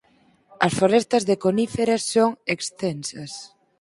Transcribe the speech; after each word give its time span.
As 0.65 0.73
forestas 0.79 1.23
de 1.29 1.35
coníferas 1.45 2.03
son 2.13 2.31
extensas. 2.55 3.31